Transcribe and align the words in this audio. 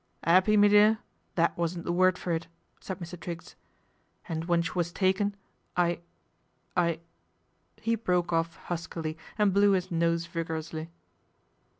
"'Appy, 0.23 0.57
me 0.57 0.67
dear, 0.67 0.97
that 1.35 1.55
wasn't 1.55 1.85
the 1.85 1.91
word 1.93 2.17
for 2.17 2.31
it/ 2.31 2.47
said 2.79 2.97
Mr. 2.97 3.19
Triggs." 3.19 3.55
And 4.27 4.45
when 4.45 4.63
she 4.63 4.71
was 4.73 4.91
taken, 4.91 5.35
I 5.77 5.99
I" 6.75 7.01
he 7.83 7.93
broke 7.93 8.33
off 8.33 8.55
huskily 8.65 9.15
and 9.37 9.53
blew 9.53 9.73
his 9.73 9.91
nos< 9.91 10.25
vigorously. 10.25 10.89